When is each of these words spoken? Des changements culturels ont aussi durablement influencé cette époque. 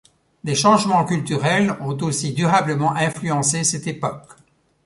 Des 0.43 0.55
changements 0.55 1.05
culturels 1.05 1.77
ont 1.79 1.95
aussi 2.01 2.33
durablement 2.33 2.95
influencé 2.95 3.63
cette 3.63 3.85
époque. 3.85 4.33